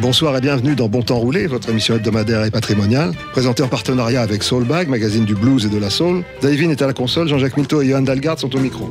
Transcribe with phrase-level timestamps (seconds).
[0.00, 4.22] Bonsoir et bienvenue dans Bon Temps Roulé, votre émission hebdomadaire et patrimoniale, présentée en partenariat
[4.22, 6.24] avec Soulbag, magazine du blues et de la soul.
[6.40, 8.88] Davin est à la console, Jean-Jacques Milto et Johan Dalgard sont au micro.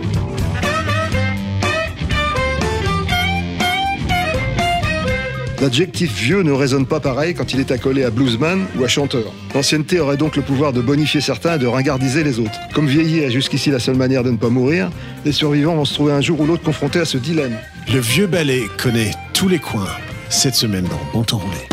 [5.60, 9.34] L'adjectif vieux ne résonne pas pareil quand il est accolé à bluesman ou à chanteur.
[9.56, 12.60] L'ancienneté aurait donc le pouvoir de bonifier certains et de ringardiser les autres.
[12.76, 14.92] Comme vieillir est jusqu'ici la seule manière de ne pas mourir,
[15.26, 17.58] les survivants vont se trouver un jour ou l'autre confrontés à ce dilemme.
[17.92, 19.88] Le vieux ballet connaît tous les coins
[20.30, 21.68] cette semaine dans Bon Temps Roulé.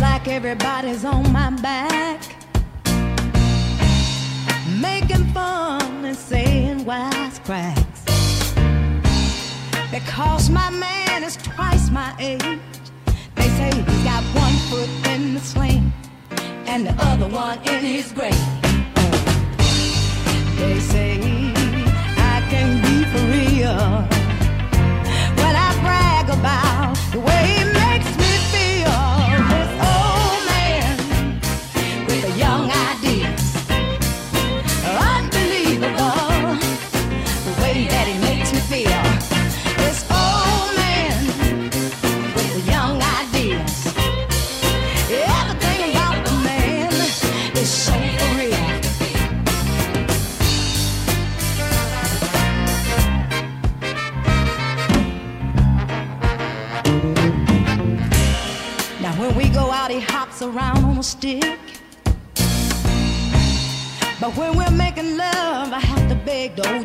[0.00, 2.20] Like everybody's on my back,
[4.80, 8.04] making fun and saying wise cracks.
[9.90, 12.58] Because my man is twice my age,
[13.34, 13.97] they say
[14.34, 15.92] one foot in the sling
[16.66, 18.34] and the other one in his grave.
[20.58, 21.20] They say
[22.34, 23.78] I can't be for real
[25.40, 27.67] when I brag about the way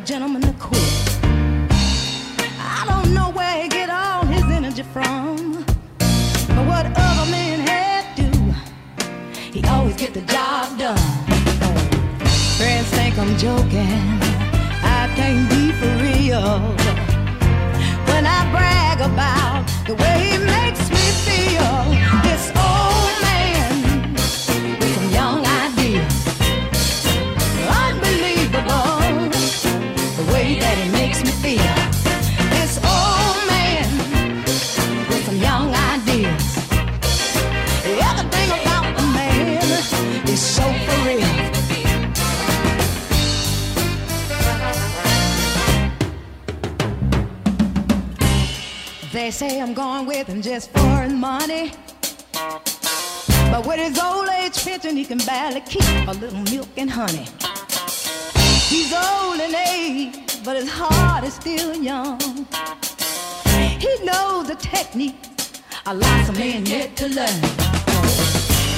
[0.05, 0.42] gentleman
[56.13, 57.25] a little milk and honey.
[58.69, 62.19] He's old in age, but his heart is still young.
[63.79, 65.15] He knows the technique
[65.87, 67.41] a lot of men yet to learn.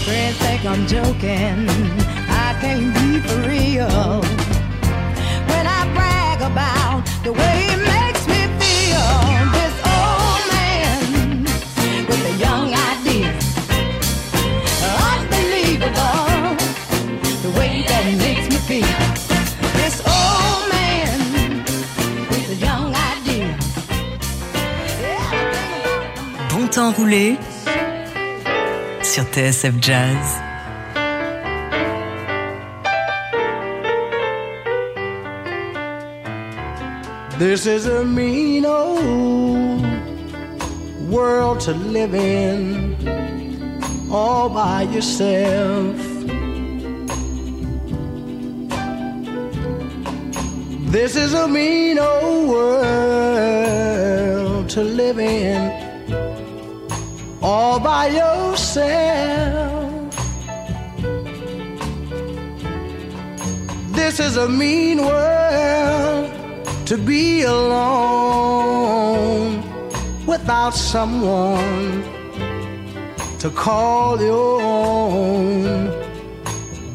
[0.06, 1.68] Friends think I'm joking,
[2.46, 4.22] I can't be for real.
[5.52, 8.15] When I brag about the way he makes
[27.05, 27.38] Roulé
[29.03, 30.41] sur TSF Jazz.
[37.38, 39.85] This is a mean old
[41.07, 42.95] world to live in
[44.11, 45.95] all by yourself.
[50.91, 52.75] This is a mean old world
[54.69, 55.74] to live in
[57.46, 58.86] all by yourself.
[64.00, 66.32] This is a mean world
[66.88, 68.66] to be alone
[70.26, 72.03] without someone
[73.38, 75.92] to call your own.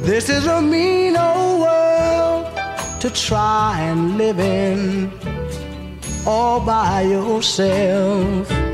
[0.00, 2.47] This is a mean old world
[3.02, 5.12] to try and live in
[6.26, 8.69] all by yourself.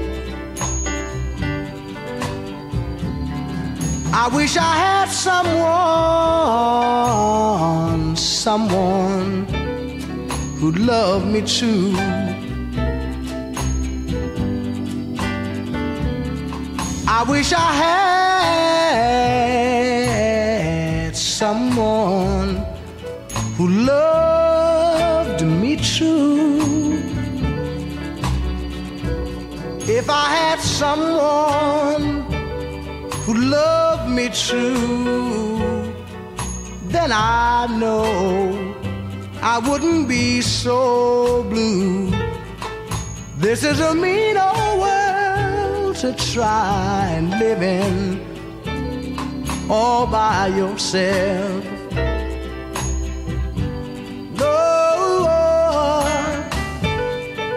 [4.18, 5.76] I wish I had someone
[8.16, 9.44] someone
[10.58, 11.92] who loved me true.
[17.06, 17.72] I wish I
[21.04, 22.64] had someone
[23.58, 26.94] who loved me true.
[29.98, 32.22] If I had someone
[33.26, 35.92] who loved me true,
[36.88, 38.74] then I know
[39.42, 42.10] I wouldn't be so blue.
[43.38, 48.20] This is a mean old world to try and live in
[49.70, 51.64] all by yourself.
[54.38, 56.06] No,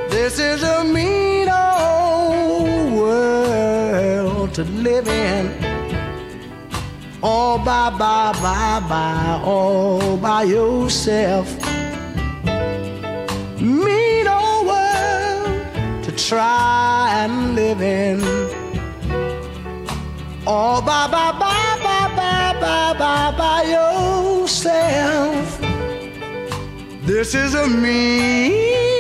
[0.10, 5.59] this is a mean old world to live in
[7.22, 11.48] all by, by, by, by, all by yourself.
[13.60, 18.22] Mean old world to try and live in.
[20.48, 25.60] All by, by, by, by, by, by, by, by yourself.
[27.04, 28.99] This is a mean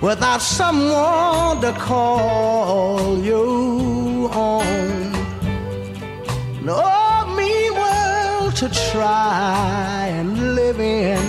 [0.00, 5.12] without someone to call you on.
[6.64, 11.20] No mean world to try and live in.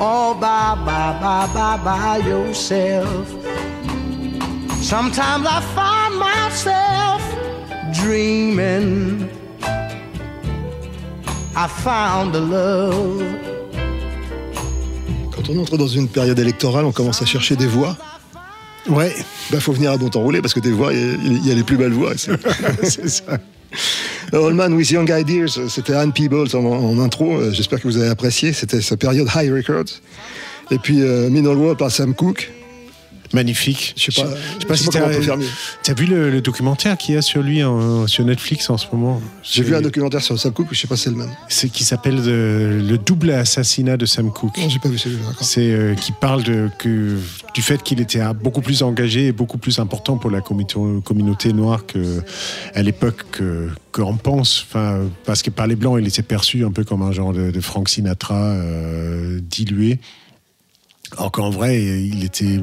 [0.00, 3.28] All by, by, by, by, by yourself.
[4.80, 7.20] Sometimes I find myself
[8.00, 9.28] dreaming.
[11.56, 13.57] I found the love.
[15.48, 17.96] Quand on entre dans une période électorale, on commence à chercher des voix.
[18.86, 19.14] Ouais,
[19.50, 21.46] Bah, faut venir à bon temps rouler parce que des voix, il y a- il
[21.46, 22.12] y, a les plus belles voix.
[22.16, 22.36] C'est-
[23.08, 23.38] ça.
[24.32, 27.32] Allman with Young Ideas, c'était Anne Peebles en, en intro.
[27.38, 28.52] Euh, J'espère que vous avez apprécié.
[28.52, 30.00] C'était sa période High Records.
[30.70, 32.50] Et puis euh, Old World par Sam Cooke.
[33.32, 33.94] Magnifique.
[33.96, 34.88] Je sais pas, je sais pas si
[35.30, 35.46] on mieux.
[35.82, 38.86] t'as vu le, le documentaire qu'il y a sur lui en- sur Netflix en ce
[38.92, 39.20] moment?
[39.42, 41.30] J'ai vu un documentaire sur Sam Cooke, je sais pas si c'est le même.
[41.48, 44.56] C'est qui s'appelle le double assassinat de Sam Cooke.
[44.58, 45.22] Non, j'ai pas vu celui-là.
[45.40, 47.18] C'est euh, qui parle de, que,
[47.54, 51.84] du fait qu'il était beaucoup plus engagé et beaucoup plus important pour la communauté, noire
[51.86, 52.22] que
[52.74, 54.64] à l'époque que qu'on pense.
[54.68, 57.50] Enfin, parce que par les blancs, il était perçu un peu comme un genre de,
[57.50, 59.98] de Frank Sinatra euh, dilué.
[61.16, 62.60] Alors qu'en vrai, il était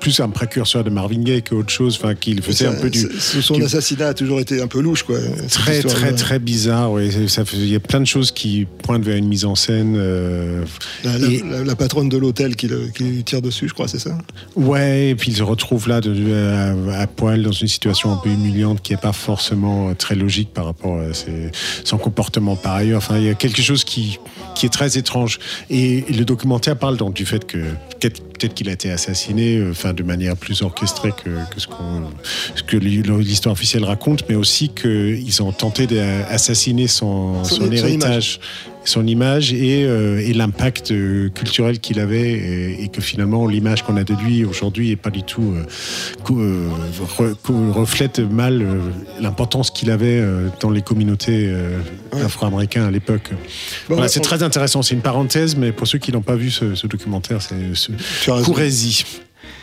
[0.00, 1.98] plus un précurseur de Marvin Gaye qu'autre chose.
[2.00, 5.02] Enfin, qu'il faisait un peu du Son du- assassinat a toujours été un peu louche,
[5.02, 5.18] quoi.
[5.50, 6.92] Très, très, très bizarre.
[6.92, 9.94] Oui, ça il y a plein de choses qui pointent vers une mise en scène.
[9.96, 10.64] euh,
[11.04, 13.98] La, la- et- la- la patronne de l'hôtel qui, qui tire dessus, je crois, c'est
[13.98, 14.16] ça?
[14.56, 16.32] Ouais, et puis il se retrouve là de-
[16.92, 20.14] à, à poil dans une situation un peu humiliante qui n'est pas forcément euh, très
[20.14, 21.50] logique par rapport à ses-
[21.84, 22.98] son comportement par ailleurs.
[22.98, 24.18] Enfin, il y a quelque chose qui,
[24.54, 25.38] qui est très étrange.
[25.70, 27.58] Et, le documentaire parle donc du fait que
[28.42, 31.66] peut-être qu'il a été assassiné euh, enfin, de manière plus orchestrée que, que ce,
[32.66, 38.40] que l'histoire officielle raconte, mais aussi qu'ils ont tenté d'assassiner son, Son- son son héritage
[38.84, 43.82] son image et, euh, et l'impact euh, culturel qu'il avait et, et que finalement l'image
[43.82, 45.54] qu'on a de lui aujourd'hui est pas du tout
[46.30, 46.68] euh,
[47.04, 47.34] re-
[47.72, 48.64] reflète mal
[49.20, 50.22] l'importance qu'il avait
[50.60, 51.52] dans les communautés
[52.24, 53.30] afro-américaines à l'époque.
[53.88, 56.50] Voilà, c'est on- très intéressant, c'est une parenthèse, mais pour ceux qui n'ont pas vu
[56.50, 57.92] ce, ce documentaire, c'est ce
[58.44, 59.04] courez-y.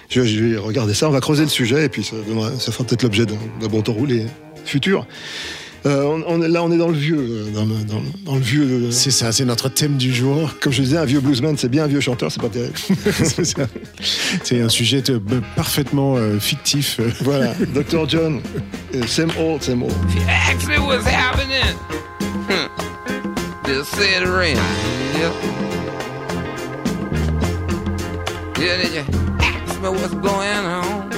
[0.09, 2.71] Je, je vais regarder ça, on va creuser le sujet et puis ça, donnera- ça
[2.71, 4.25] fera peut-être l'objet d'un d'un bon temps roulé
[4.65, 5.05] futur.
[5.85, 8.25] Euh, on, on est- là, on est dans le vieux, euh, dans le, dans le-
[8.25, 8.63] dans le vieux.
[8.87, 10.51] euh, C'est ça, c'est notre thème du jour.
[10.59, 12.73] comme je disais, un vieux bluesman, c'est bien un vieux chanteur, c'est pas terrible.
[14.43, 15.21] C'est un sujet de-
[15.55, 16.99] parfaitement euh, fictif.
[17.21, 18.07] voilà, Dr.
[18.09, 18.41] John,
[19.07, 19.93] same old, same old.
[20.09, 21.75] If you ask me what's happening,
[22.49, 22.67] huh,
[23.65, 24.57] just say rain.
[25.17, 25.33] Yep.
[28.59, 29.03] Yeah, then you
[29.39, 31.09] ask me what's going on?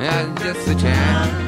[0.00, 1.43] Yeah, just a.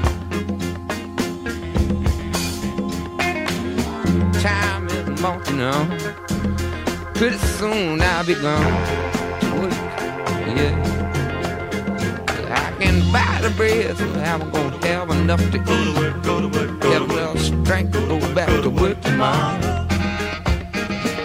[5.26, 5.88] Mounting on.
[7.14, 8.62] Pretty soon I'll be gone.
[10.56, 10.74] Yeah.
[12.48, 15.66] I can buy the bread, so I'm gonna have enough to eat.
[15.66, 19.00] Go to work, go to work, go a little strength to go back to work
[19.00, 19.58] tomorrow.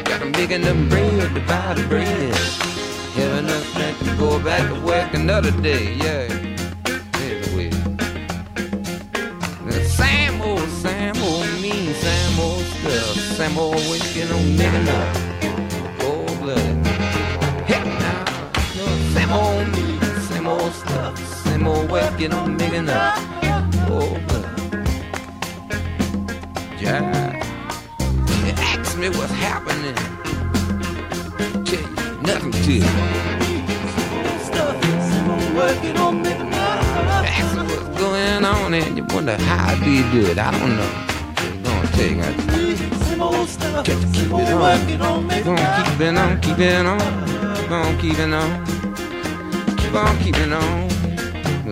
[0.05, 2.35] Got a big enough bread to buy the bread.
[3.17, 6.50] Have enough strength to go back to work another day, yeah.
[14.31, 14.97] No nigga, no.
[15.99, 16.77] Cold blooded.
[17.69, 18.19] Heck now,
[18.77, 18.85] no,
[19.15, 19.83] same old me,
[20.29, 23.19] same old stuff, same old work, you know, big enough.
[23.89, 24.45] Oh, but
[26.79, 27.33] jive.
[28.43, 29.97] They ask me what's happening.
[31.65, 31.89] Tell you
[32.21, 32.91] nothing to you.
[37.33, 40.37] Ask me what's going on and you wonder how do you do it.
[40.39, 40.91] I don't know.
[41.37, 42.70] It's gonna take a
[43.21, 45.27] Got to keep it on.
[45.43, 46.97] Gonna keep it on, keep it on.
[47.69, 48.65] Gonna keep it on.
[49.77, 50.89] Keep on keeping on.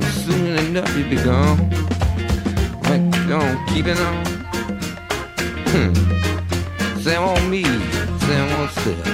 [0.04, 1.58] Soon enough you'll be gone.
[2.84, 4.26] But gonna keep it on.
[5.72, 5.94] Hmm.
[7.02, 9.06] Sam on me, Sam on stuff.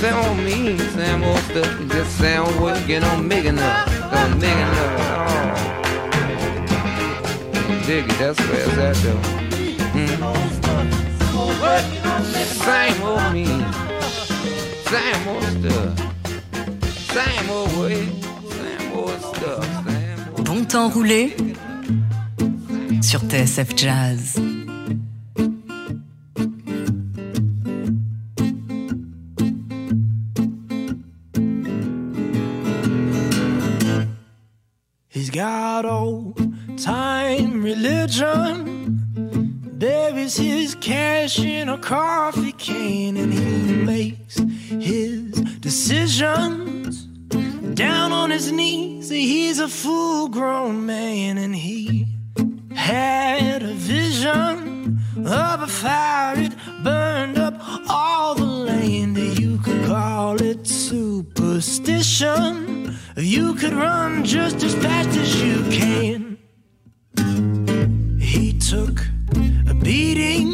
[0.00, 1.78] Sam on me, Sam on stuff.
[1.90, 3.88] Just Sam working on making up.
[4.14, 5.00] On making up.
[5.08, 5.72] Oh.
[7.86, 9.36] Dig it, that's where it's at though.
[20.38, 21.36] Bon temps roulé
[23.02, 24.45] sur TSF Jazz.
[41.76, 47.04] A coffee can and he makes his decisions
[47.74, 49.10] down on his knees.
[49.10, 52.06] He's a full grown man and he
[52.74, 56.38] had a vision of a fire.
[56.38, 57.54] It burned up
[57.90, 59.18] all the land.
[59.18, 62.96] You could call it superstition.
[63.16, 66.38] You could run just as fast as you can.
[68.18, 69.00] He took
[69.68, 70.45] a beating.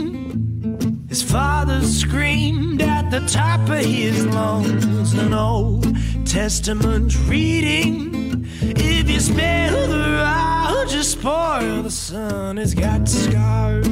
[2.13, 5.15] Screamed at the top of his lungs.
[5.15, 5.87] An Old
[6.27, 8.47] Testament reading.
[8.61, 12.59] If you spare the rod, just spoil the sun.
[12.59, 13.87] He's got scars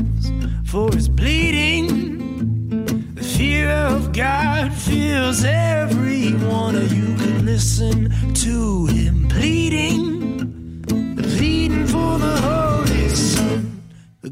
[0.67, 3.15] for his bleeding.
[3.15, 7.17] The fear of God fills every one of you.
[7.17, 10.83] Can listen to him pleading,
[11.17, 13.83] pleading for the Holy Son.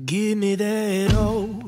[0.05, 1.68] Give me that old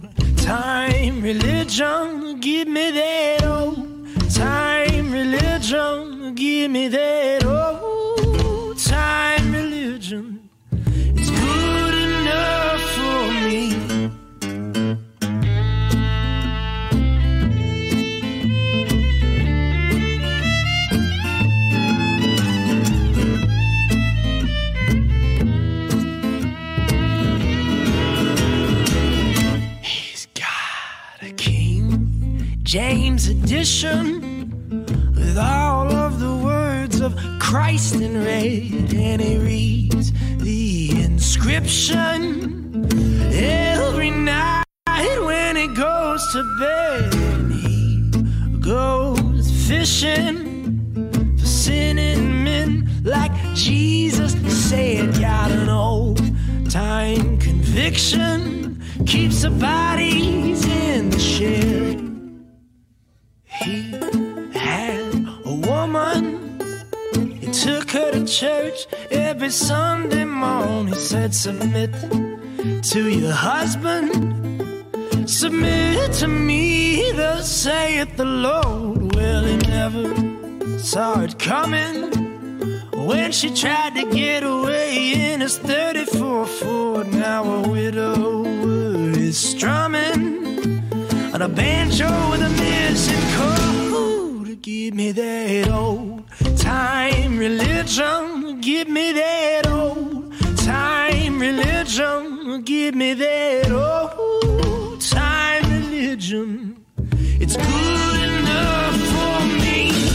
[0.50, 2.40] time religion.
[2.40, 6.34] Give me that old time religion.
[6.34, 10.50] Give me that old time religion.
[10.72, 13.89] It's good enough for me.
[33.50, 41.02] James edition with all of the words of Christ in red, and he reads the
[41.02, 42.86] inscription
[43.34, 47.12] every night when he goes to bed.
[47.12, 54.32] And he goes fishing for sinning men like Jesus
[54.68, 55.18] said.
[55.18, 56.22] Got an old
[56.70, 61.79] time conviction, keeps the bodies in the shed.
[63.70, 66.58] He had a woman,
[67.40, 70.88] he took her to church every Sunday morning.
[70.88, 71.92] He said, Submit
[72.90, 74.10] to your husband,
[75.30, 79.14] submit to me, thus saith the Lord.
[79.14, 82.10] Well, he never saw it coming.
[82.92, 90.49] When she tried to get away in his 34 Ford, now a widower is strumming
[91.42, 94.60] a banjo with a missing chord.
[94.60, 96.28] Give me that old
[96.58, 98.60] time religion.
[98.60, 102.62] Give me that old time religion.
[102.64, 106.84] Give me that old time religion.
[107.40, 110.09] It's good enough for me.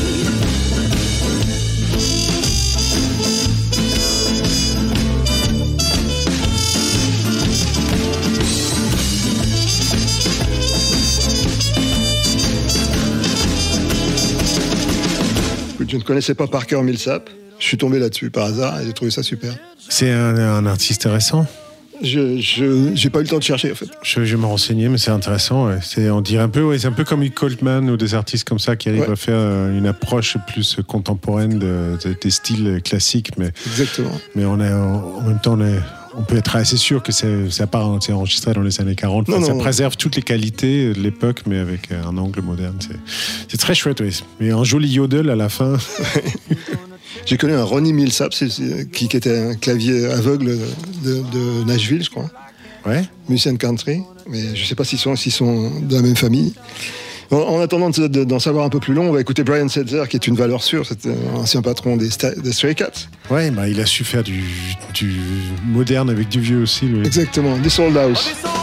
[15.96, 17.30] Je ne connaissais pas Parker Millsap.
[17.58, 19.56] Je suis tombé là-dessus par hasard et j'ai trouvé ça super.
[19.88, 21.48] C'est un, un artiste récent.
[22.04, 22.36] Je
[22.94, 23.86] j'ai pas eu le temps de chercher en fait.
[24.04, 25.68] Je, vais me renseigner, mais c'est intéressant.
[25.68, 25.78] ouais.
[25.82, 28.44] C'est, on dirait un peu, ouais, c'est un peu comme Mick Coltman ou des artistes
[28.46, 29.12] comme ça qui arrivent Ouais.
[29.12, 34.20] à faire euh, une approche plus contemporaine de, de- des styles classiques, mais, Exactement.
[34.36, 35.80] mais on est en en même temps, on, est-
[36.18, 39.28] on peut être assez sûr que ça part enregistré dans les années 40.
[39.44, 42.78] Ça préserve toutes les qualités de l'époque, mais avec euh, un angle moderne.
[43.48, 44.22] C'est très chouette, oui.
[44.40, 45.78] Mais un joli yodel à la fin.
[47.26, 48.34] J'ai connu un Ronnie Millsap,
[48.92, 50.58] qui, était un clavier aveugle
[51.04, 52.30] de, Nashville, je crois.
[52.86, 53.04] Ouais.
[53.30, 56.54] Musician country, mais je ne sais pas s'ils sont de la même famille.
[57.32, 60.28] En attendant d'en savoir un peu plus long, on va écouter Brian Setzer, qui est
[60.28, 63.08] une valeur sûre, c'est un ancien patron des, Stray Cats.
[63.30, 64.44] Ouais, bah, il a su faire du,
[65.66, 66.86] moderne avec du vieux aussi.
[66.86, 67.06] Lui.
[67.06, 68.32] Exactement, du Sold House.
[68.44, 68.55] Oh,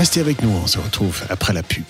[0.00, 1.84] Restez avec nous, on se retrouve après la pub.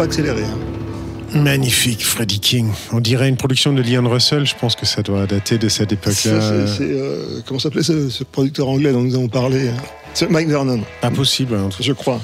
[0.00, 0.42] Pas accéléré.
[0.44, 1.38] hein.
[1.38, 2.68] Magnifique, Freddie King.
[2.92, 4.46] On dirait une production de Leon Russell.
[4.46, 6.30] Je pense que ça doit dater de cette époque-là.
[6.32, 9.74] euh, comment s'appelait ce, ce producteur anglais dont nous avons parlé hein?
[10.14, 11.54] C'est Mike Vernon, Pas possible.
[11.54, 11.68] hein.
[11.78, 12.20] je crois.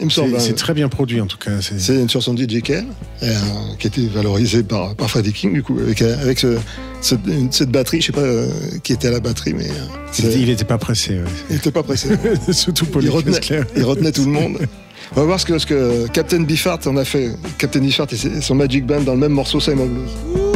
[0.00, 0.40] Il me semble.
[0.40, 1.60] C'est très bien produit en tout cas.
[1.60, 2.86] C'est- une chanson de DJ Kell,
[3.22, 3.34] euh,
[3.78, 6.56] qui a été valorisée par, par Freddie King, du coup, avec, euh, avec ce-
[7.02, 8.48] ce- une- cette batterie, je sais pas euh,
[8.82, 11.18] qui était à la batterie, mais euh, Il n'était pas pressé.
[11.18, 11.24] ouais.
[11.50, 12.08] il n'était pas pressé.
[12.52, 13.40] Surtout pour il, les retenait,
[13.76, 14.58] il retenait tout le monde.
[15.16, 17.30] On va voir ce que, Captain Biffart en a fait.
[17.58, 20.49] Captain Biffart et son Magic Band dans le même morceau Simon Blues.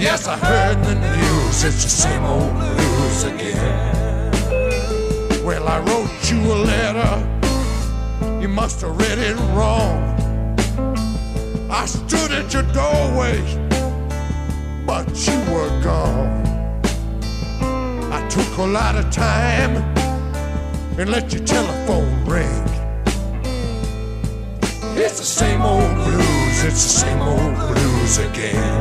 [0.00, 4.32] Yes, I heard the news it's the same old blues again.
[5.44, 8.40] Well, I wrote you a letter.
[8.40, 10.00] You must have read it wrong.
[11.70, 13.42] I stood at your doorway,
[14.86, 16.46] but you were gone.
[18.10, 19.76] I took a lot of time
[20.98, 22.64] and let your telephone ring.
[24.96, 28.79] It's the same old blues, it's the same old blues again.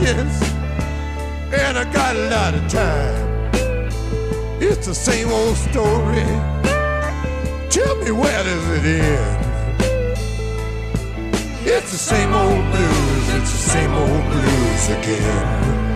[0.00, 0.42] Patience
[1.52, 3.90] and I got a lot of time.
[4.60, 6.24] It's the same old story.
[7.68, 9.46] Tell me where does it end?
[11.64, 15.89] It's the same old blues, it's the same old blues again.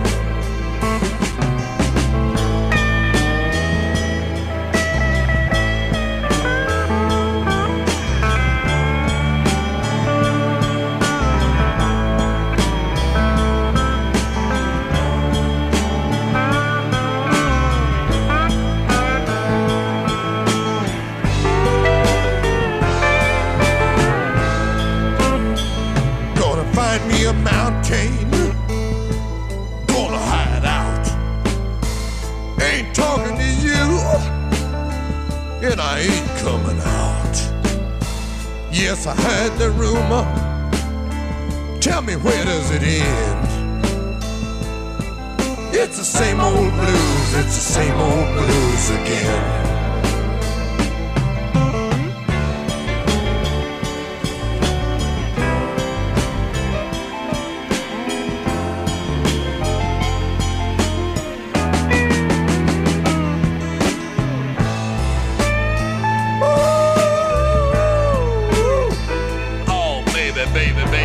[70.55, 71.04] Baby, baby,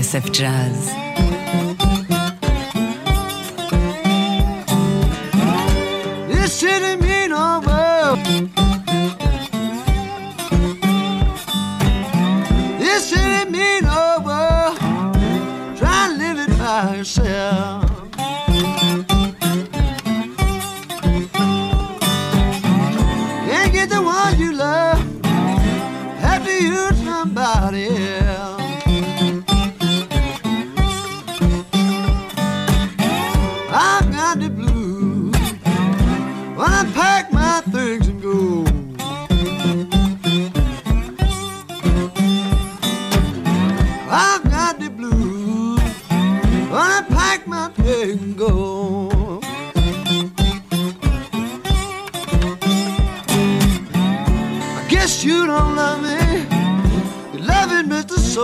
[0.00, 1.09] TSF Jazz.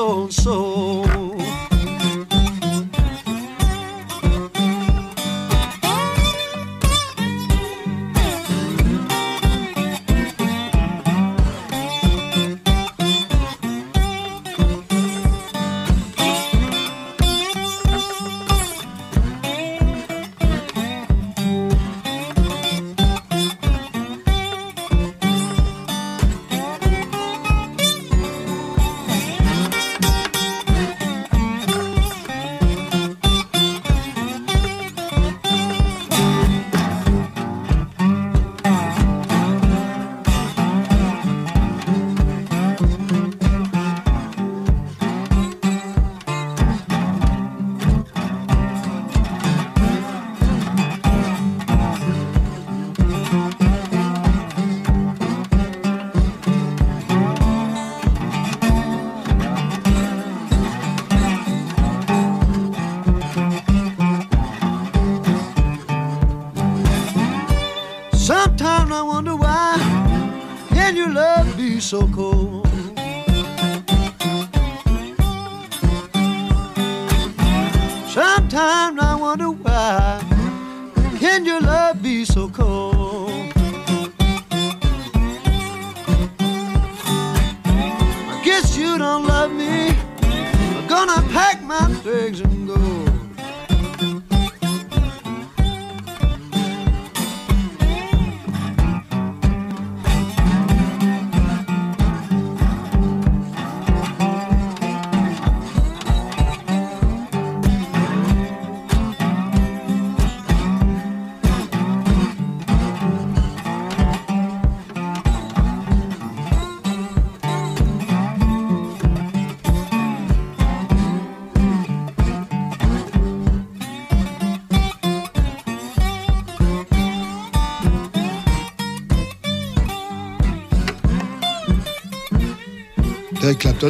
[0.07, 0.33] Mr.
[0.33, 1.46] So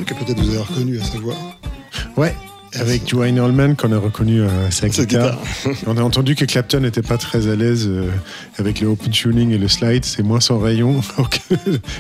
[0.05, 1.35] Que peut-être vous avez reconnu à sa voix.
[2.17, 2.35] Ouais,
[2.75, 5.39] avec Dwayne Allman qu'on a reconnu à sa guitare.
[5.87, 8.11] On a entendu que Clapton n'était pas très à l'aise euh,
[8.59, 11.39] avec le open tuning et le slide, c'est moins son rayon, alors que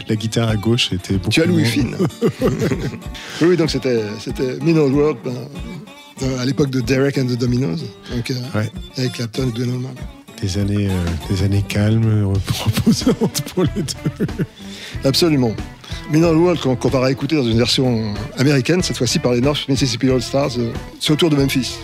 [0.09, 1.96] la guitare à gauche était beaucoup Tu as Louis Fine.
[3.42, 5.35] oui, donc c'était Old World ben,
[6.22, 7.80] euh, à l'époque de Derek and the Dominos.
[8.14, 8.70] Donc, euh, Ouais.
[8.96, 9.94] avec Clapton et Dwayne Allman.
[10.42, 11.04] Des années, euh,
[11.35, 12.30] des années calmes,
[12.64, 14.26] reposantes pour les deux.
[15.04, 15.54] Absolument.
[16.14, 19.69] Old World, qu'on qu'on va réécouter dans une version américaine, cette fois-ci par les North
[19.69, 21.79] Mississippi All Stars, euh, c'est autour de Memphis.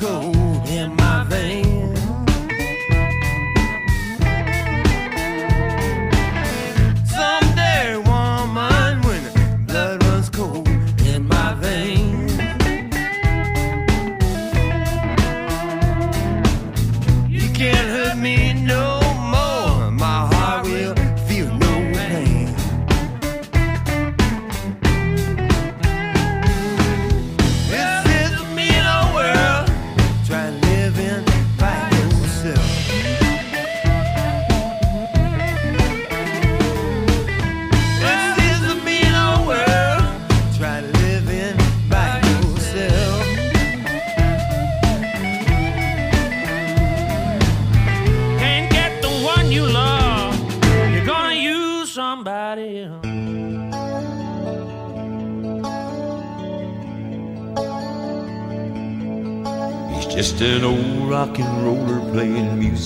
[0.00, 0.39] Cold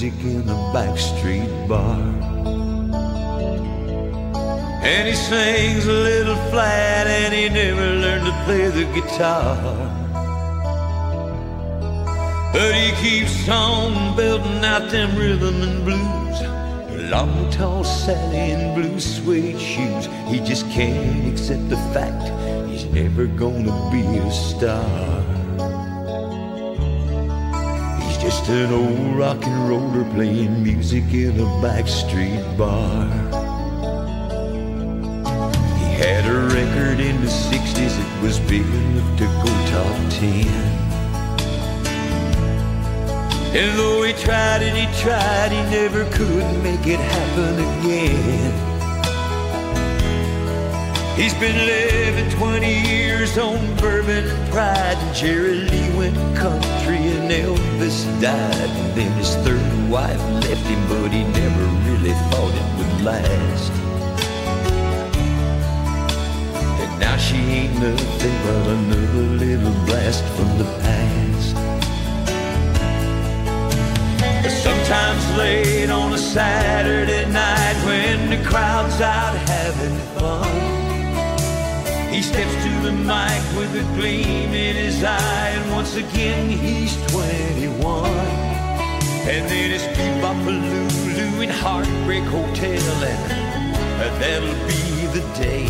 [0.05, 1.99] music in a backstreet bar.
[4.83, 9.57] And he sings a little flat and he never learned to play the guitar.
[12.53, 17.11] But he keeps on building out them rhythm and blues.
[17.11, 20.07] Long, tall Sally in blue suede shoes.
[20.29, 22.25] He just can't accept the fact
[22.69, 25.24] he's never gonna be a star.
[28.37, 33.07] Just an old rock and roller playing music in a backstreet bar.
[35.79, 40.49] He had a record in the 60s that was big enough to go top 10.
[43.57, 48.74] And though he tried and he tried, he never could make it happen again.
[51.17, 54.97] He's been living 20 years on bourbon and pride.
[54.99, 58.69] And Jerry Lee went country and Elvis died.
[58.69, 63.73] And then his third wife left him, but he never really thought it would last.
[66.83, 71.55] And now she ain't nothing but another little blast from the past.
[74.43, 80.74] But sometimes late on a Saturday night when the crowd's out having fun.
[82.15, 86.95] He steps to the mic with a gleam in his eye, and once again he's
[87.11, 88.09] 21.
[89.27, 95.67] And then it's Bebop Lulu in Heartbreak Hotel, and uh, that'll be the day.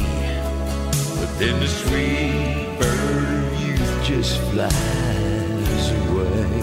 [1.19, 6.61] But then the sweet bird of youth just flies away.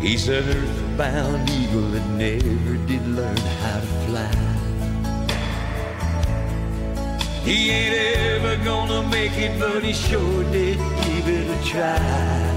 [0.00, 4.45] He's an earthbound eagle that never did learn how to fly.
[7.46, 12.56] He ain't ever gonna make it, but he sure did give it a try.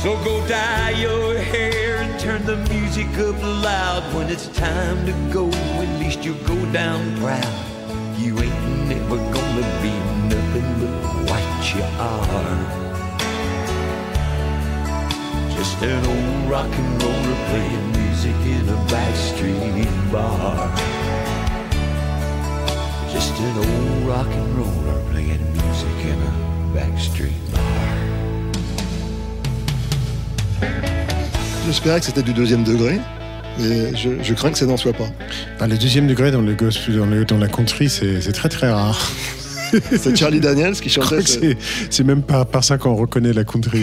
[0.00, 5.12] So go dye your hair and turn the music up loud when it's time to
[5.32, 5.48] go.
[5.48, 7.58] At least you'll go down proud.
[8.16, 9.94] You ain't never gonna be
[10.30, 10.94] nothing but
[11.28, 12.58] what you are.
[15.56, 20.97] Just an old rock and roller playing music in a backstreet bar.
[23.12, 27.60] Just an old rock and roller playing music in a backstreet bar.
[31.66, 32.98] J'espérais que c'était du deuxième degré.
[33.60, 35.08] Et je, je crains que ça n'en soit pas.
[35.58, 38.70] Bah, le deuxième degré dans le gospel, dans, le- dans la country, c'est très très
[38.70, 39.10] rare.
[39.98, 41.38] C'est Charlie Daniels qui chantait ce
[41.90, 43.82] c'est- même par, par ça qu'on reconnaît la country.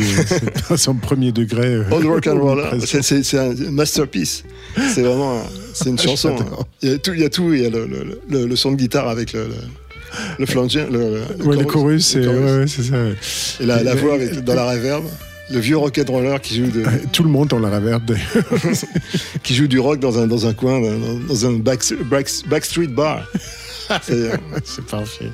[0.67, 1.65] C'est son premier degré.
[1.67, 2.67] euh, Old Rock and Roller.
[2.69, 3.03] presque.
[3.03, 4.43] C'est- un masterpiece.
[4.93, 5.41] C'est vraiment
[5.73, 6.35] c'est une chanson.
[6.39, 6.63] hein.
[6.81, 8.55] Il y a tout, il y a, tout, il y a le, le- le- le
[8.55, 9.53] son de guitare avec le, le,
[10.39, 12.39] le flanger, le, Ouais, le chorus, c'est le chorus.
[12.41, 12.95] ouais, ouais, c'est ça.
[12.95, 13.15] ouais.
[13.61, 15.03] Et la, voix avec, dans la reverb.
[15.51, 18.73] Le vieux rock'n'roller qui joue de, Tout le monde dans la reverb d'ailleurs.
[19.43, 22.87] qui joue du rock dans un, dans un coin, dans, dans un back, back- backstreet
[22.87, 23.27] bar.
[24.01, 24.31] C'est
[24.63, 25.31] c'est parfait.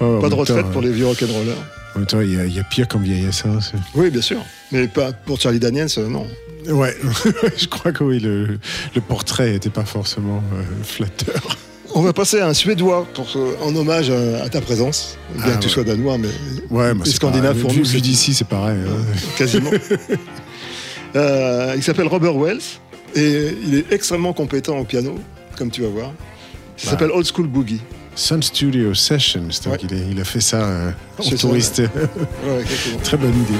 [0.00, 1.56] Oh, pas de même retraite temps, pour les vieux rock'n'rollers.
[1.94, 3.44] En même temps, il y, a- il y a pire comme vieillesse.
[3.46, 3.58] hein,
[3.94, 4.38] Oui, bien sûr.
[4.72, 6.26] Mais pas pour Charlie Daniels, euh, non.
[6.68, 6.96] Ouais,
[7.56, 8.58] je crois que oui, le,
[8.94, 11.56] le portrait n'était pas forcément euh, flatteur.
[11.94, 13.26] On va passer à un Suédois pour,
[13.62, 15.16] en hommage à, à ta présence.
[15.34, 16.28] Bien Ah, que tu sois danois, mais
[16.70, 18.76] Ouais, mais les c'est Scandinaves pour nous, vu d'ici, c'est pareil.
[18.86, 18.96] hein.
[19.38, 19.70] quasiment.
[21.14, 22.60] Euh, il s'appelle Robert Wells
[23.14, 25.18] et il est extrêmement compétent au piano,
[25.56, 26.12] comme tu vas voir.
[26.76, 26.90] Ça Bah.
[26.92, 27.80] s'appelle Old School Boogie.
[28.14, 29.48] Sun Studio Sessions.
[29.64, 31.80] Donc il, est- il a fait ça euh, aux touristes.
[31.80, 32.64] Ouais.
[33.04, 33.58] Très bonne idée.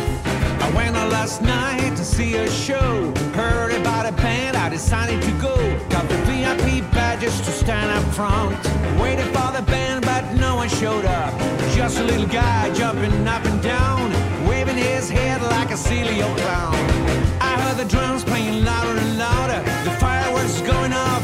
[0.62, 3.12] I went out last night to see a show.
[3.34, 5.54] Heard about a band, I decided to go.
[5.90, 8.56] Got the VIP badges to stand up front.
[8.98, 11.34] Waited for the band, but no one showed up.
[11.74, 14.10] Just a little guy jumping up and down,
[14.48, 16.74] waving his head like a silly old clown.
[17.42, 19.62] I heard the drums playing louder and louder.
[19.84, 21.22] The fireworks going off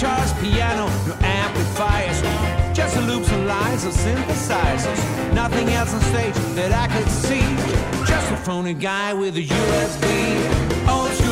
[0.00, 2.22] guitars, piano, no amplifiers.
[2.74, 5.34] Just the loops and lines of synthesizers.
[5.34, 7.44] Nothing else on stage that I could see.
[8.06, 10.88] Just a phony guy with a USB.
[10.88, 11.29] Old school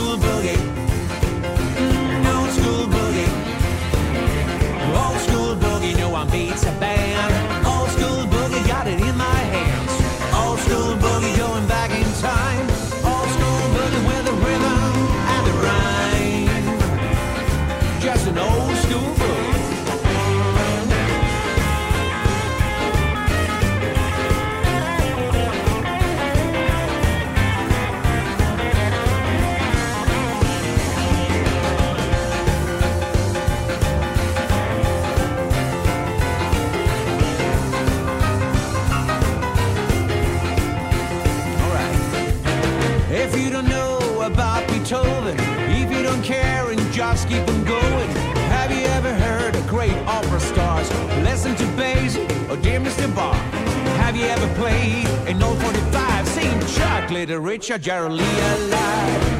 [57.59, 59.38] Richard, Gerald Lee alive?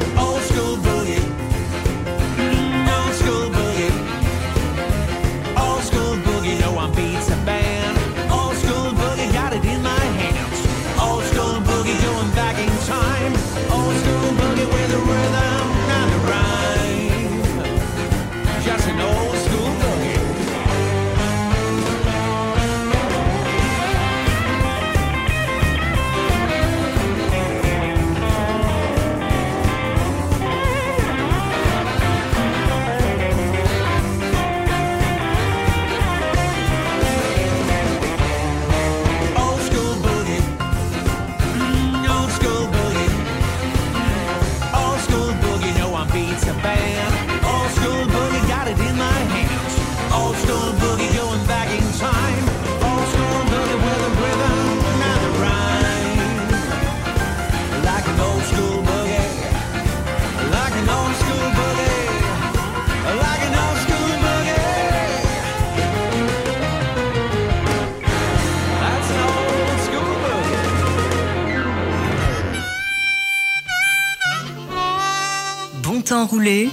[76.29, 76.69] Bon temps roulé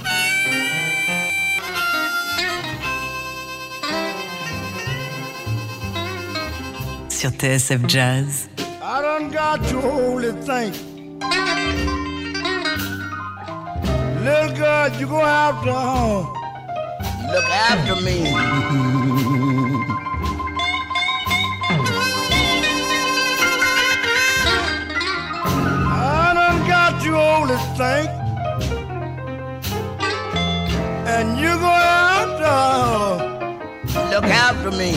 [7.09, 8.49] sur TSF Jazz.
[8.59, 10.73] I done got to holy thing.
[14.23, 16.25] Little girl, you gonna have to uh,
[17.31, 18.33] look after me.
[25.89, 28.06] I done got you holy thing.
[31.37, 33.17] You to uh,
[34.11, 34.91] look after me.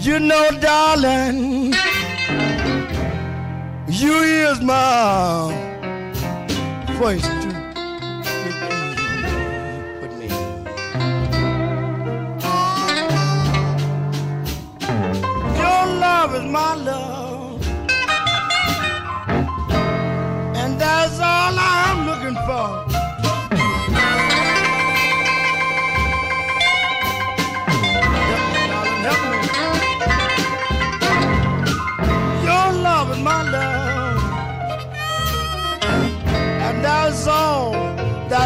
[0.00, 1.74] You know, darling,
[3.88, 4.14] you
[4.48, 5.52] is my
[6.98, 7.35] voice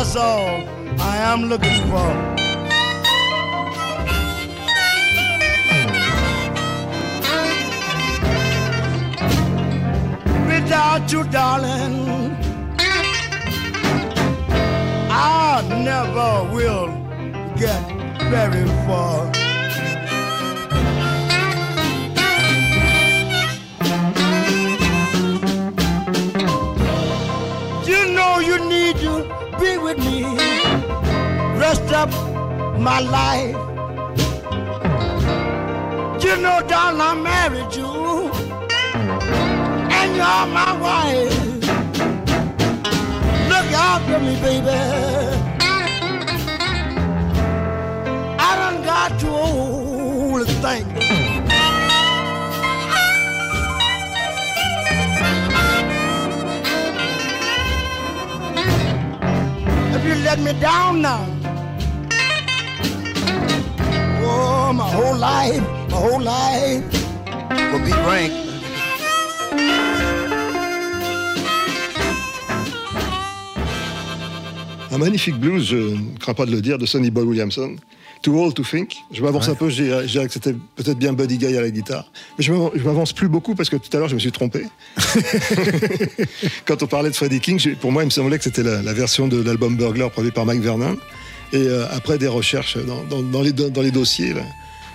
[0.03, 0.65] that's all
[0.99, 2.09] I am looking for.
[10.47, 12.35] Without you, darling,
[15.11, 16.89] I never will
[17.59, 17.83] get
[18.31, 19.40] very far.
[32.81, 33.57] My life.
[36.25, 38.31] You know, darling, I married you.
[39.99, 41.47] And you're my wife.
[43.53, 44.71] Look out for me, baby.
[48.39, 50.87] I done got too old to think.
[59.95, 61.40] If you let me down now,
[64.73, 65.61] my whole life,
[65.91, 66.83] my whole life
[67.73, 68.33] will be rank.
[74.93, 77.77] Un magnifique blues, je ne crains pas de le dire, de Sonny Boy Williamson.
[78.23, 78.97] Too Old to Think.
[79.13, 81.61] Je m'avance un peu, je dirais, je dirais que c'était peut-être bien Buddy Guy à
[81.63, 82.11] la guitare.
[82.37, 84.33] Mais je m'avan- je m'avance plus beaucoup parce que tout à l'heure, je me suis
[84.33, 84.67] trompé.
[86.67, 88.93] Quand on parlait de Freddie King, pour moi, il me semblait que c'était la, la
[88.93, 90.99] version de l'album Burglar produit par Mike Vernon.
[91.53, 94.43] Et euh, après des recherches dans, dans- dans les, do- dans les dossiers, là,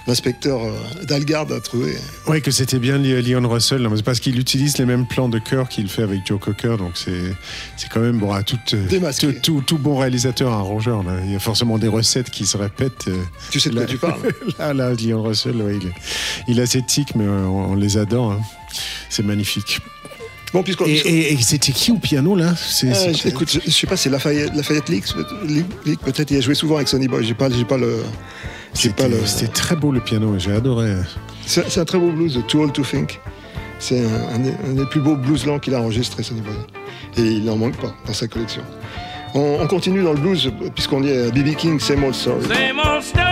[0.07, 0.71] l'inspecteur euh,
[1.03, 1.95] Dalgard a trouvé.
[2.27, 5.87] Oui, que c'était bien Leon Russell, parce qu'il utilise les mêmes plans de chœur qu'il
[5.89, 7.35] fait avec Joe Cocker, donc c'est
[7.91, 8.85] quand même bon à tout, euh,
[9.19, 11.03] tout, tout, tout bon réalisateur, un rongeur.
[11.03, 11.13] Là.
[11.25, 13.07] Il y a forcément des recettes qui se répètent.
[13.07, 13.17] euh.
[13.51, 14.21] Tu sais de quoi tu parles
[14.59, 15.93] Là, là, Leon Russell, ouais, il, est,
[16.47, 18.33] il a ses tics, mais on, on les adore.
[18.33, 18.41] hein.
[19.09, 19.79] C'est magnifique.
[20.53, 22.55] Bon, et et- et c'était qui au piano là?
[22.55, 25.13] C'est- écoute, je, je sais pas, c'est Lafayette, Lafayette Leaks,
[26.03, 26.31] peut-être.
[26.31, 27.25] Il a joué souvent avec Sonny Boy.
[27.25, 28.03] J'ai pas, pas le.
[28.84, 29.26] Le.
[29.26, 30.95] C'était très beau le piano, j'ai adoré.
[31.45, 33.19] C'est un très beau blues, Too Old to Think.
[33.80, 36.53] C'est un, un des, un des plus beaux blues lents qu'il a enregistré, Sonny Boy.
[37.17, 38.61] Et il n'en manque pas dans sa collection.
[39.34, 41.55] On, on continue dans le blues, puisqu'on y est à B.B.
[41.55, 42.45] King, Same Old Story.
[42.47, 43.24] Same old story,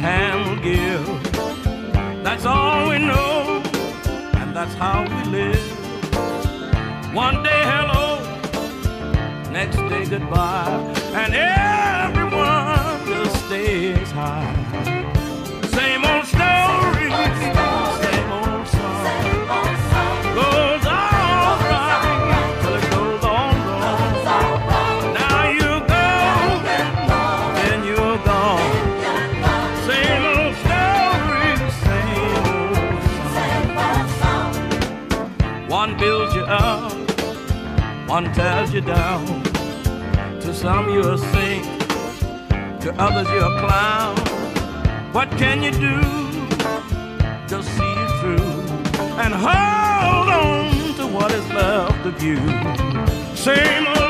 [0.00, 1.06] hand will give.
[2.22, 3.62] That's all we know,
[4.34, 5.64] and that's how we live.
[7.14, 8.18] One day hello,
[9.50, 10.68] next day goodbye,
[11.14, 11.75] and everyone
[38.06, 39.42] one tears you down.
[40.40, 41.64] To some you're a saint,
[42.82, 44.16] to others you're a clown.
[45.12, 46.00] What can you do?
[47.48, 48.56] Just see it through
[49.22, 52.36] and hold on to what is left of you.
[53.34, 54.05] Same old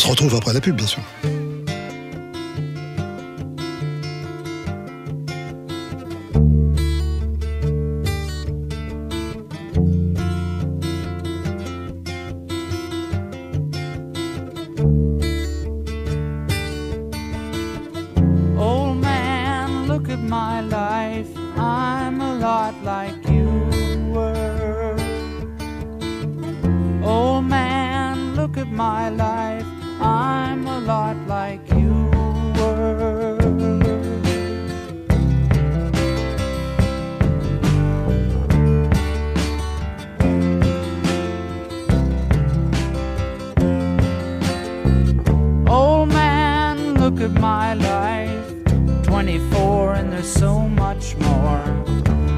[0.00, 1.02] se retrouve après la pub, bien sûr.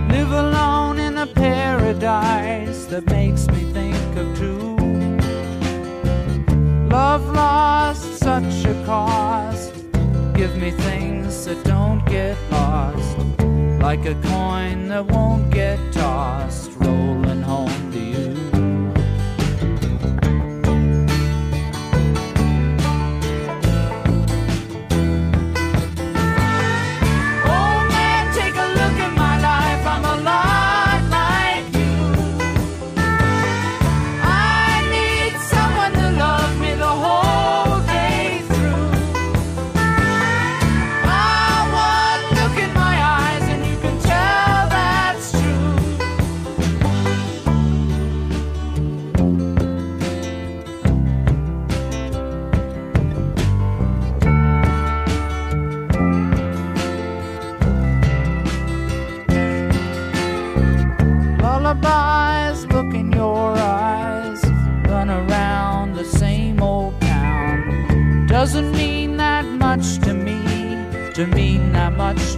[0.09, 4.77] Live alone in a paradise that makes me think of two.
[6.89, 9.73] Love lost such a cost.
[10.35, 13.19] Give me things that don't get lost.
[13.81, 16.42] Like a coin that won't get tossed.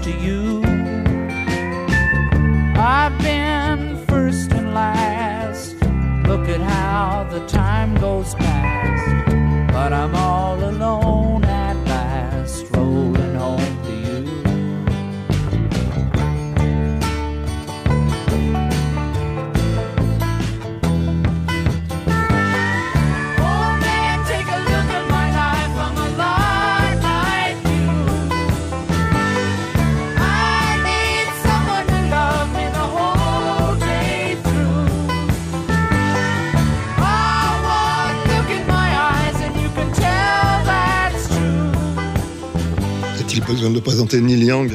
[0.04, 0.60] To you.
[2.76, 5.76] I've been first and last.
[6.28, 9.72] Look at how the time goes past.
[9.72, 10.14] But I'm
[43.44, 44.72] Est-il besoin de présenter Neil Young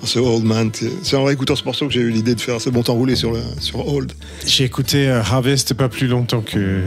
[0.00, 0.70] dans ce Old Man
[1.02, 3.14] C'est en réécoutant ce morceau que j'ai eu l'idée de faire ce bon temps roulé
[3.14, 4.12] sur, le, sur Old.
[4.46, 6.80] J'ai écouté euh, Harvest pas plus longtemps que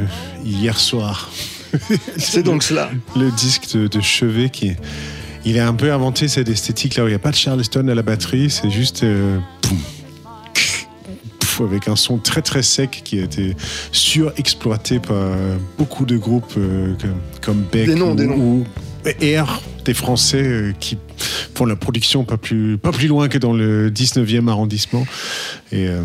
[0.44, 1.30] hier soir.
[2.18, 2.90] C'est donc cela.
[3.16, 4.72] Le disque de, de Chevet qui.
[5.46, 7.88] Il a un peu inventé cette esthétique là où il n'y a pas de Charleston
[7.88, 9.04] à la batterie, c'est juste.
[9.04, 9.78] euh, poum,
[11.40, 13.56] pouf, avec un son très très sec qui a été
[13.92, 15.30] surexploité par
[15.78, 18.36] beaucoup de groupes euh, comme, comme Beck Des noms, ou, des noms.
[18.36, 18.66] ou
[19.22, 20.98] Air, des Français euh, qui
[21.56, 25.06] font la production pas plus, pas plus loin que dans le 19e arrondissement.
[25.72, 26.04] Et euh,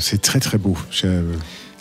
[0.00, 0.76] c'est très très beau.
[1.04, 1.22] Euh,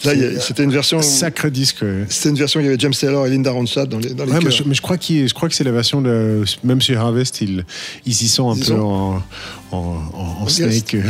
[0.06, 1.02] Là, c'était une version.
[1.02, 1.82] Sacré disque.
[1.82, 2.06] ouais.
[2.08, 4.32] C'était une version il y avait James Taylor et Linda Ronstadt dans les, dans les
[4.32, 6.82] Ouais, mais je, mais je crois qu'il- je crois que c'est la version de même
[6.84, 7.66] sur Harvest ils,
[8.06, 9.24] ils y sont un Ils peu sont en,
[9.72, 11.02] en, en- en En snake, euh,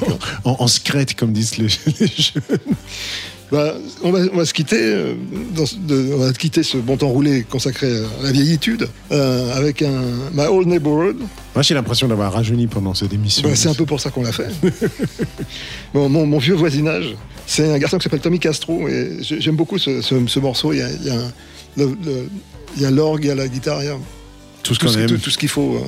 [0.44, 1.66] en, en secrète comme disent les,
[2.00, 2.58] les jeunes.
[3.52, 3.74] Bah,
[4.04, 5.14] on, va, on va se quitter, euh,
[5.56, 9.82] dans de- on va quitter ce bon temps roulé consacré à la vieillitude euh, avec
[9.82, 11.16] un My Old Neighborhood.
[11.54, 13.48] Moi j'ai l'impression d'avoir rajeuni pendant cette émission.
[13.48, 14.48] Bah, c'est un peu pour ça qu'on l'a fait.
[15.94, 19.56] Bon, mon, mon vieux voisinage, c'est un garçon qui s'appelle Tommy Castro et j'ai- j'aime
[19.56, 20.72] beaucoup ce, ce- ce morceau.
[20.72, 21.32] Il y a, il y a un-
[21.76, 22.28] le- le-
[22.76, 23.96] il y a l'orgue, il y a la guitare, il y a
[24.62, 25.06] Tout ce qu'on aime.
[25.08, 25.76] tout, tout ce qu'il faut.
[25.76, 25.80] euh,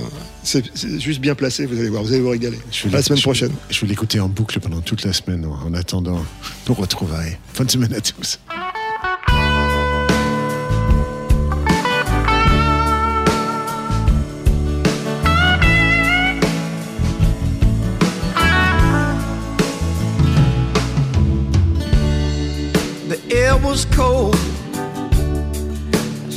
[0.43, 0.64] C'est
[1.01, 2.59] juste bien placé, vous allez voir, vous allez vous régaler.
[2.73, 3.53] Je vais À la semaine je- prochaine.
[3.70, 6.25] Je vais l'écouter en boucle pendant toute la semaine en, en attendant
[6.68, 7.39] nos retrouvailles.
[7.57, 8.39] Bonne semaine à tous.
[23.09, 24.37] The air was cold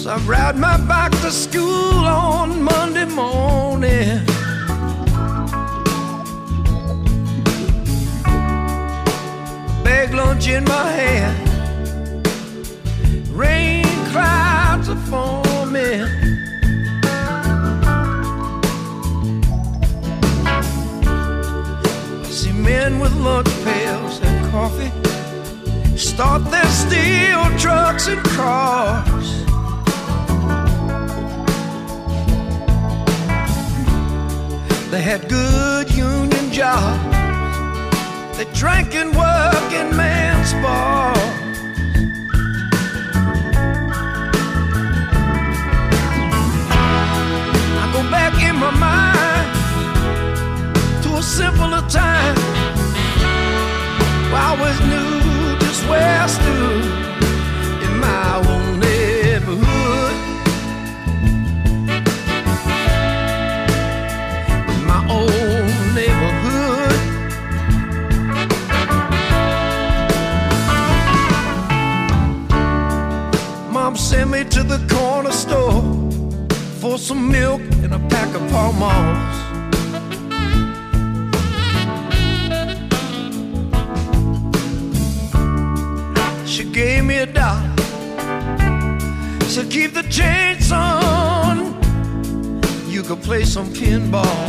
[0.08, 4.24] I ride my bike to school on Monday morning.
[9.84, 12.28] Bag lunch in my hand,
[13.32, 16.06] rain clouds are forming.
[22.26, 24.92] See men with lunch pails and coffee
[25.98, 29.15] start their steel trucks and cars.
[34.96, 37.04] They had good union jobs.
[38.38, 41.18] They drank and worked in man's bars.
[47.82, 49.48] I go back in my mind
[51.04, 52.38] to a simpler time.
[54.34, 56.86] I always knew just where I stood
[57.84, 58.95] in my own neighborhood.
[73.98, 75.82] Sent me to the corner store
[76.80, 78.74] for some milk and a pack of Pall.
[86.46, 87.74] She gave me a dollar.
[89.48, 91.74] Said keep the change, son.
[92.88, 94.48] You could play some pinball.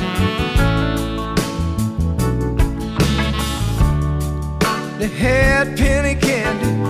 [4.99, 6.86] They had penny candy,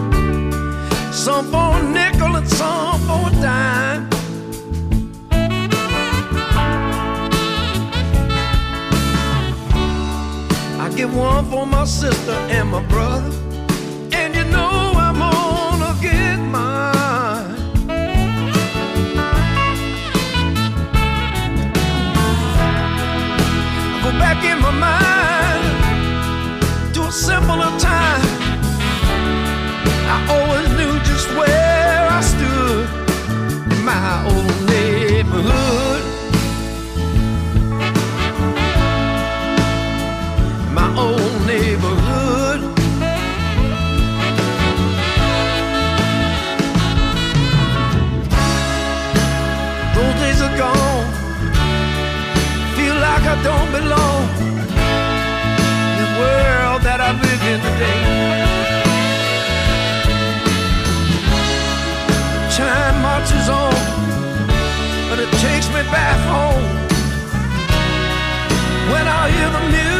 [1.26, 4.08] some for a nickel and some for a dime.
[10.80, 13.45] I get one for my sister and my brother.
[65.40, 66.64] Takes me back home.
[68.92, 69.95] When I hear the music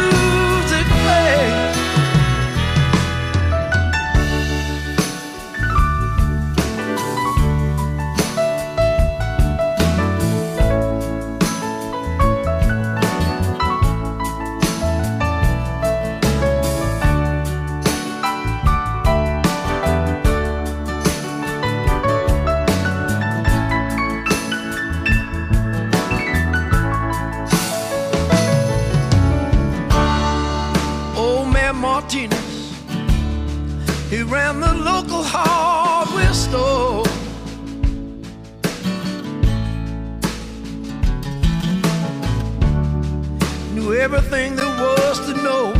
[43.89, 45.71] Everything there was to know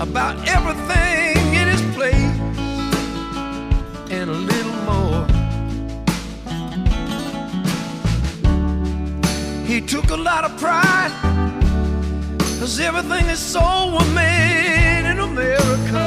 [0.00, 2.38] about everything in his place
[4.10, 5.26] and a little more.
[9.66, 11.12] He took a lot of pride.
[12.60, 16.06] Cause everything is was made in America.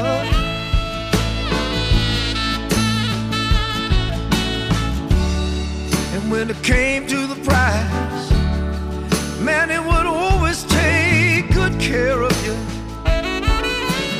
[6.13, 8.31] And when it came to the price,
[9.41, 9.71] man,
[11.89, 12.55] care of you.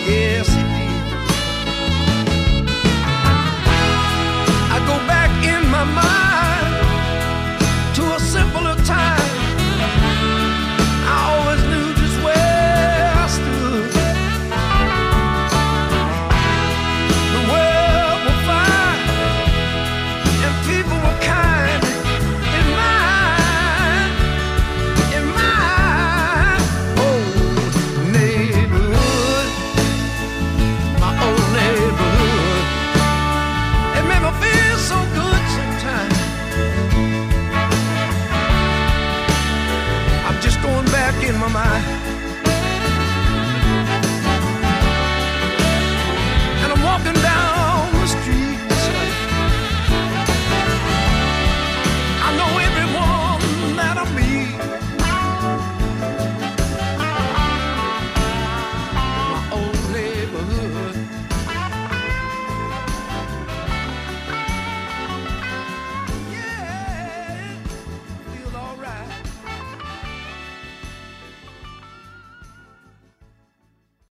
[0.05, 0.49] Yes,